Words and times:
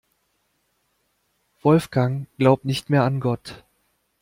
Wolfgang 1.61 2.25
glaubt 2.39 2.65
nicht 2.65 2.89
mehr 2.89 3.03
an 3.03 3.19
Gott. 3.19 3.63